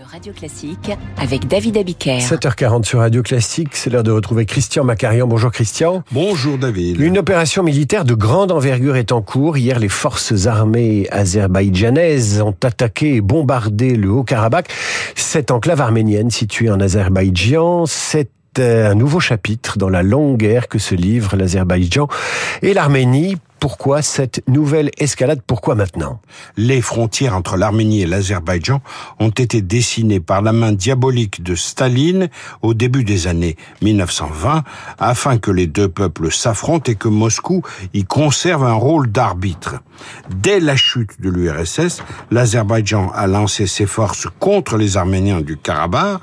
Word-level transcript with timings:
de 0.00 0.04
Radio 0.10 0.32
Classique 0.32 0.90
avec 1.18 1.46
David 1.46 1.76
Abiker. 1.76 2.20
7h40 2.20 2.84
sur 2.84 3.00
Radio 3.00 3.22
Classique, 3.22 3.70
c'est 3.72 3.90
l'heure 3.90 4.02
de 4.02 4.10
retrouver 4.10 4.46
Christian 4.46 4.84
Macarian. 4.84 5.26
Bonjour 5.26 5.50
Christian. 5.50 6.02
Bonjour 6.12 6.56
David. 6.56 6.98
Une 7.00 7.18
opération 7.18 7.62
militaire 7.62 8.04
de 8.04 8.14
grande 8.14 8.50
envergure 8.50 8.96
est 8.96 9.12
en 9.12 9.20
cours. 9.20 9.58
Hier, 9.58 9.78
les 9.78 9.88
forces 9.88 10.46
armées 10.46 11.06
azerbaïdjanaises 11.10 12.40
ont 12.40 12.56
attaqué 12.62 13.16
et 13.16 13.20
bombardé 13.20 13.96
le 13.96 14.10
Haut-Karabakh, 14.10 14.68
cette 15.14 15.50
enclave 15.50 15.80
arménienne 15.80 16.30
située 16.30 16.70
en 16.70 16.80
Azerbaïdjan. 16.80 17.84
C'est 17.86 18.30
un 18.58 18.94
nouveau 18.94 19.20
chapitre 19.20 19.76
dans 19.76 19.90
la 19.90 20.02
longue 20.02 20.38
guerre 20.38 20.68
que 20.68 20.78
se 20.78 20.94
livrent 20.94 21.36
l'Azerbaïdjan 21.36 22.08
et 22.62 22.74
l'Arménie 22.74 23.36
pourquoi 23.60 24.00
cette 24.00 24.42
nouvelle 24.48 24.90
escalade? 24.98 25.42
Pourquoi 25.46 25.74
maintenant? 25.74 26.20
Les 26.56 26.80
frontières 26.80 27.36
entre 27.36 27.58
l'Arménie 27.58 28.00
et 28.00 28.06
l'Azerbaïdjan 28.06 28.80
ont 29.18 29.28
été 29.28 29.60
dessinées 29.60 30.18
par 30.18 30.40
la 30.40 30.52
main 30.52 30.72
diabolique 30.72 31.42
de 31.42 31.54
Staline 31.54 32.30
au 32.62 32.72
début 32.72 33.04
des 33.04 33.26
années 33.26 33.56
1920 33.82 34.64
afin 34.98 35.36
que 35.36 35.50
les 35.50 35.66
deux 35.66 35.88
peuples 35.88 36.32
s'affrontent 36.32 36.90
et 36.90 36.94
que 36.94 37.08
Moscou 37.08 37.62
y 37.92 38.04
conserve 38.04 38.64
un 38.64 38.72
rôle 38.72 39.12
d'arbitre. 39.12 39.76
Dès 40.30 40.60
la 40.60 40.76
chute 40.76 41.20
de 41.20 41.30
l'URSS, 41.30 42.02
l'Azerbaïdjan 42.30 43.10
a 43.14 43.26
lancé 43.26 43.66
ses 43.66 43.86
forces 43.86 44.28
contre 44.38 44.76
les 44.76 44.96
Arméniens 44.96 45.40
du 45.40 45.56
Karabakh, 45.56 46.22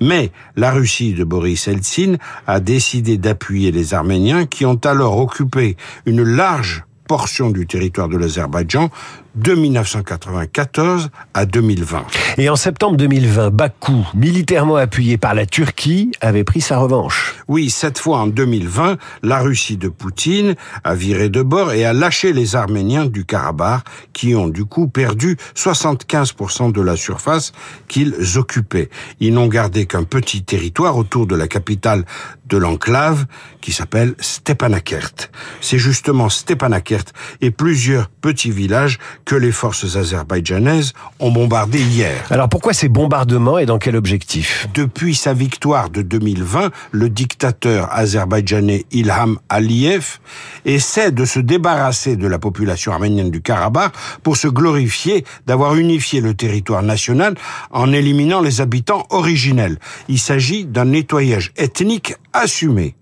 mais 0.00 0.32
la 0.56 0.70
Russie 0.70 1.14
de 1.14 1.24
Boris 1.24 1.68
Eltsine 1.68 2.18
a 2.46 2.60
décidé 2.60 3.18
d'appuyer 3.18 3.72
les 3.72 3.94
Arméniens 3.94 4.46
qui 4.46 4.66
ont 4.66 4.80
alors 4.84 5.18
occupé 5.18 5.76
une 6.06 6.22
large 6.22 6.84
portion 7.06 7.50
du 7.50 7.66
territoire 7.66 8.08
de 8.08 8.16
l'Azerbaïdjan 8.16 8.90
de 9.34 9.54
1994 9.54 11.10
à 11.34 11.46
2020. 11.46 12.04
Et 12.38 12.48
en 12.48 12.56
septembre 12.56 12.96
2020, 12.96 13.50
Bakou, 13.50 14.06
militairement 14.14 14.76
appuyé 14.76 15.18
par 15.18 15.34
la 15.34 15.46
Turquie, 15.46 16.12
avait 16.20 16.44
pris 16.44 16.60
sa 16.60 16.78
revanche. 16.78 17.36
Oui, 17.48 17.70
cette 17.70 17.98
fois 17.98 18.18
en 18.18 18.26
2020, 18.26 18.96
la 19.22 19.40
Russie 19.40 19.76
de 19.76 19.88
Poutine 19.88 20.54
a 20.82 20.94
viré 20.94 21.28
de 21.28 21.42
bord 21.42 21.72
et 21.72 21.84
a 21.84 21.92
lâché 21.92 22.32
les 22.32 22.56
Arméniens 22.56 23.06
du 23.06 23.24
Karabakh 23.24 23.84
qui 24.12 24.34
ont 24.34 24.48
du 24.48 24.64
coup 24.64 24.88
perdu 24.88 25.36
75% 25.54 26.72
de 26.72 26.80
la 26.80 26.96
surface 26.96 27.52
qu'ils 27.88 28.38
occupaient. 28.38 28.90
Ils 29.20 29.34
n'ont 29.34 29.48
gardé 29.48 29.86
qu'un 29.86 30.04
petit 30.04 30.42
territoire 30.42 30.96
autour 30.96 31.26
de 31.26 31.34
la 31.34 31.48
capitale 31.48 32.04
de 32.46 32.56
l'enclave 32.56 33.26
qui 33.60 33.72
s'appelle 33.72 34.14
Stepanakert. 34.20 35.30
C'est 35.60 35.78
justement 35.78 36.28
Stepanakert 36.28 37.04
et 37.40 37.50
plusieurs 37.50 38.08
petits 38.08 38.50
villages 38.50 38.98
que 39.24 39.34
les 39.34 39.52
forces 39.52 39.96
azerbaïdjanaises 39.96 40.92
ont 41.20 41.30
bombardé 41.30 41.80
hier. 41.80 42.24
Alors 42.30 42.48
pourquoi 42.48 42.72
ces 42.72 42.88
bombardements 42.88 43.58
et 43.58 43.66
dans 43.66 43.78
quel 43.78 43.96
objectif? 43.96 44.68
Depuis 44.74 45.14
sa 45.14 45.32
victoire 45.32 45.90
de 45.90 46.02
2020, 46.02 46.70
le 46.92 47.08
dictateur 47.08 47.88
azerbaïdjanais 47.92 48.84
Ilham 48.92 49.38
Aliyev 49.48 50.18
essaie 50.64 51.10
de 51.10 51.24
se 51.24 51.40
débarrasser 51.40 52.16
de 52.16 52.26
la 52.26 52.38
population 52.38 52.92
arménienne 52.92 53.30
du 53.30 53.40
Karabakh 53.40 53.92
pour 54.22 54.36
se 54.36 54.48
glorifier 54.48 55.24
d'avoir 55.46 55.76
unifié 55.76 56.20
le 56.20 56.34
territoire 56.34 56.82
national 56.82 57.34
en 57.70 57.92
éliminant 57.92 58.40
les 58.40 58.60
habitants 58.60 59.06
originels. 59.10 59.78
Il 60.08 60.18
s'agit 60.18 60.64
d'un 60.64 60.86
nettoyage 60.86 61.52
ethnique 61.56 62.14
assumé. 62.32 62.94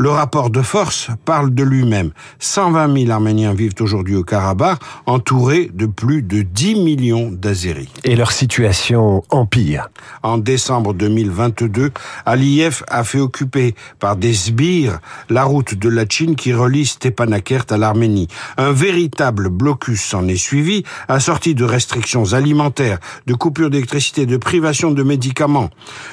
Le 0.00 0.10
rapport 0.10 0.50
de 0.50 0.62
force 0.62 1.08
parle 1.24 1.52
de 1.52 1.64
lui-même. 1.64 2.12
120 2.38 2.96
000 3.00 3.10
Arméniens 3.10 3.52
vivent 3.52 3.74
aujourd'hui 3.80 4.14
au 4.14 4.22
Karabakh, 4.22 4.78
entourés 5.06 5.72
de 5.74 5.86
plus 5.86 6.22
de 6.22 6.42
10 6.42 6.76
millions 6.76 7.32
d'Azéris. 7.32 7.88
Et 8.04 8.14
leur 8.14 8.30
situation 8.30 9.24
empire. 9.30 9.90
En 10.22 10.38
décembre 10.38 10.94
2022, 10.94 11.90
Aliyev 12.26 12.84
a 12.86 13.02
fait 13.02 13.18
occuper 13.18 13.74
par 13.98 14.14
des 14.14 14.34
sbires 14.34 15.00
la 15.30 15.42
route 15.42 15.74
de 15.74 15.88
la 15.88 16.04
Chine 16.08 16.36
qui 16.36 16.54
relie 16.54 16.86
Stepanakert 16.86 17.64
à 17.70 17.76
l'Arménie. 17.76 18.28
Un 18.56 18.70
véritable 18.70 19.48
blocus 19.48 20.00
s'en 20.00 20.28
est 20.28 20.36
suivi, 20.36 20.84
assorti 21.08 21.56
de 21.56 21.64
restrictions 21.64 22.34
alimentaires, 22.34 23.00
de 23.26 23.34
coupures 23.34 23.68
d'électricité, 23.68 24.26
de 24.26 24.36
privation 24.36 24.92
de 24.92 25.02
médicaments. 25.02 25.70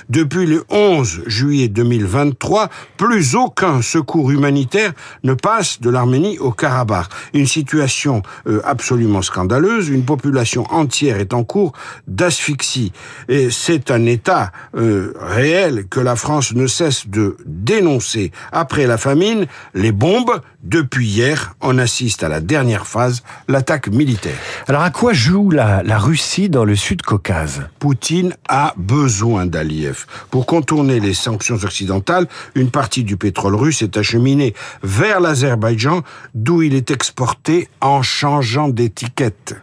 Depuis 0.10 0.48
le 0.48 0.64
11 0.72 1.22
juillet 1.28 1.68
2023, 1.68 2.70
plus 2.98 3.36
aucun 3.36 3.75
secours 3.82 4.32
humanitaire 4.32 4.94
ne 5.24 5.34
passe 5.34 5.82
de 5.82 5.90
l'Arménie 5.90 6.40
au 6.40 6.52
Karabakh. 6.52 7.08
Une 7.34 7.48
situation 7.48 8.22
euh, 8.48 8.62
absolument 8.64 9.22
scandaleuse. 9.22 9.90
Une 9.90 10.06
population 10.06 10.66
entière 10.72 11.20
est 11.20 11.34
en 11.34 11.44
cours 11.44 11.74
d'asphyxie. 12.08 12.92
Et 13.28 13.50
c'est 13.50 13.92
un 13.92 14.06
état 14.06 14.52
euh, 14.76 15.14
réel 15.20 15.88
que 15.90 16.00
la 16.00 16.16
France 16.16 16.54
ne 16.54 16.68
cesse 16.68 17.08
de 17.08 17.38
dénoncer. 17.46 18.32
Après 18.52 18.88
la 18.88 18.98
famine, 18.98 19.48
les 19.74 19.92
bombes, 19.92 20.42
depuis 20.66 21.08
hier, 21.08 21.56
on 21.62 21.78
assiste 21.78 22.24
à 22.24 22.30
la 22.30 22.42
dernière 22.42 22.88
phase, 22.88 23.24
l'attaque 23.48 23.88
militaire. 23.88 24.38
Alors 24.68 24.82
à 24.82 24.90
quoi 24.90 25.14
joue 25.14 25.52
la, 25.52 25.84
la 25.84 25.98
Russie 25.98 26.50
dans 26.50 26.66
le 26.66 26.76
Sud-Caucase? 26.76 27.62
Poutine 27.80 28.36
a 28.50 28.74
besoin 28.76 29.46
d'Aliyev. 29.46 30.06
Pour 30.32 30.46
contourner 30.46 31.00
les 31.00 31.14
sanctions 31.14 31.64
occidentales, 31.64 32.28
une 32.56 32.72
partie 32.72 33.04
du 33.04 33.16
pétrole 33.16 33.56
russe 33.56 33.82
est 33.82 33.96
acheminé 33.96 34.54
vers 34.84 35.20
l'Azerbaïdjan, 35.20 36.02
d'où 36.34 36.64
il 36.64 36.74
est 36.74 36.92
exporté 36.92 37.70
en 37.80 38.02
changeant 38.02 38.68
d'étiquette. 38.68 39.56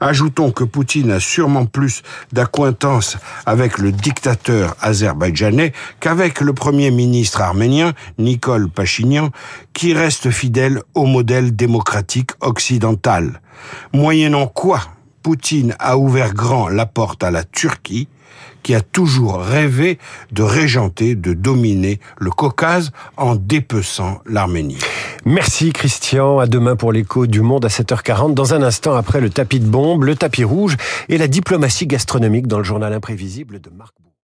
Ajoutons 0.00 0.50
que 0.50 0.64
Poutine 0.64 1.10
a 1.10 1.20
sûrement 1.20 1.66
plus 1.66 2.02
d'acquaintance 2.32 3.18
avec 3.46 3.78
le 3.78 3.92
dictateur 3.92 4.76
azerbaïdjanais 4.80 5.72
qu'avec 6.00 6.40
le 6.40 6.52
premier 6.52 6.90
ministre 6.90 7.40
arménien, 7.40 7.92
Nicole 8.18 8.68
Pachinian, 8.68 9.30
qui 9.72 9.94
reste 9.94 10.30
fidèle 10.30 10.82
au 10.94 11.06
modèle 11.06 11.54
démocratique 11.54 12.30
occidental. 12.40 13.40
Moyennant 13.92 14.46
quoi 14.46 14.80
Poutine 15.22 15.74
a 15.78 15.98
ouvert 15.98 16.32
grand 16.32 16.68
la 16.68 16.86
porte 16.86 17.22
à 17.22 17.30
la 17.30 17.44
Turquie, 17.44 18.08
qui 18.68 18.74
a 18.74 18.82
toujours 18.82 19.40
rêvé 19.40 19.98
de 20.30 20.42
régenter, 20.42 21.14
de 21.14 21.32
dominer 21.32 22.00
le 22.18 22.30
Caucase 22.30 22.92
en 23.16 23.34
dépeçant 23.34 24.20
l'Arménie. 24.26 24.76
Merci 25.24 25.72
Christian, 25.72 26.38
à 26.38 26.46
demain 26.46 26.76
pour 26.76 26.92
l'écho 26.92 27.26
du 27.26 27.40
monde 27.40 27.64
à 27.64 27.68
7h40. 27.68 28.34
Dans 28.34 28.52
un 28.52 28.60
instant 28.60 28.92
après 28.92 29.22
le 29.22 29.30
tapis 29.30 29.60
de 29.60 29.66
bombe, 29.66 30.04
le 30.04 30.16
tapis 30.16 30.44
rouge 30.44 30.76
et 31.08 31.16
la 31.16 31.28
diplomatie 31.28 31.86
gastronomique 31.86 32.46
dans 32.46 32.58
le 32.58 32.64
journal 32.64 32.92
imprévisible 32.92 33.58
de 33.58 33.70
Marc 33.70 33.94